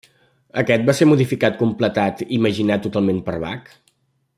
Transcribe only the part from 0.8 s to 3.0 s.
va ser modificat, completat o imaginat